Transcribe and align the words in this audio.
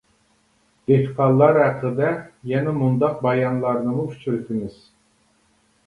دېھقانلار 0.91 1.59
ھەققىدە 1.63 2.09
يەنە 2.55 2.75
مۇنداق 2.81 3.23
بايانلارنىمۇ 3.29 4.09
ئۇچرىتىمىز. 4.11 4.85